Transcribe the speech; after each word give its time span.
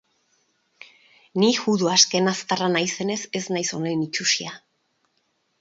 Ni, 1.43 1.49
judu 1.57 1.91
askenaztarra 1.97 2.71
naizenez, 2.79 3.21
ez 3.41 3.45
naiz 3.57 3.67
honen 3.81 4.05
itsusia. 4.11 4.59